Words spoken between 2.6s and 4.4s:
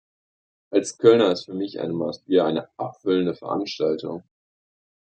abendfüllende Veranstaltung.